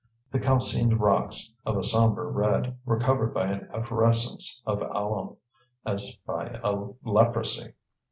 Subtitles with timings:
[0.31, 5.37] The calcined rocks, of a sombre red, were covered by an efflorescence of alum
[5.85, 7.75] as by a leprosy.